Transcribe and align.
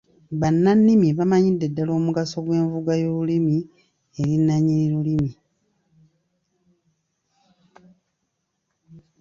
Bannannimi 0.39 1.07
bamanyidde 1.17 1.65
ddala 1.69 1.91
omugaso 1.99 2.37
gw’envuga 2.45 2.93
y’olulimi 3.01 3.57
eri 4.19 4.35
nnannyini 4.37 4.85
lulimi. 4.93 5.31